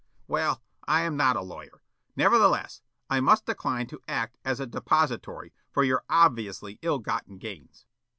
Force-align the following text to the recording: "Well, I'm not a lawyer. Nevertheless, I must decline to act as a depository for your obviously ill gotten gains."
"Well, 0.27 0.63
I'm 0.87 1.15
not 1.15 1.35
a 1.35 1.43
lawyer. 1.43 1.83
Nevertheless, 2.15 2.81
I 3.07 3.19
must 3.19 3.45
decline 3.45 3.85
to 3.89 4.01
act 4.07 4.35
as 4.43 4.59
a 4.59 4.65
depository 4.65 5.53
for 5.71 5.83
your 5.83 6.03
obviously 6.09 6.79
ill 6.81 6.97
gotten 6.97 7.37
gains." 7.37 7.85